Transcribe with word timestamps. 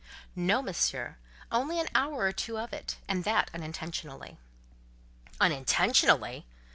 "No, 0.35 0.63
Monsieur, 0.63 1.17
only 1.51 1.79
an 1.79 1.87
hour 1.93 2.21
or 2.23 2.31
two 2.31 2.57
of 2.57 2.73
it, 2.73 2.97
and 3.07 3.23
that 3.23 3.51
unintentionally." 3.53 4.39
"Unintentionally! 5.39 6.47